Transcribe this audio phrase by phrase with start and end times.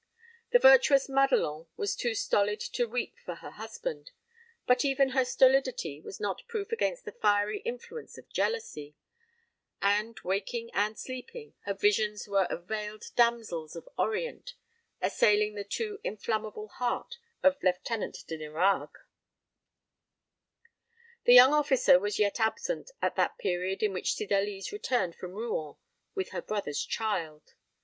[0.49, 4.09] The virtuous Madelon was too stolid to weep for her husband.
[4.65, 8.95] But even her stolidity was not proof against the fiery influence of jealousy,
[9.79, 14.55] and, waking and sleeping, her visions were of veiled damsels of Orient
[15.03, 19.03] assailing the too inflammable heart of Lieutenant de Nérague.
[21.25, 25.75] The young officer was yet absent at that period in which Cydalise returned from Rouen
[26.15, 27.53] with her brother's child.